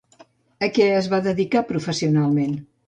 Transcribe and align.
A 0.69 0.69
què 0.77 0.87
es 1.01 1.11
va 1.13 1.21
dedicar 1.29 1.65
professionalment? 1.75 2.63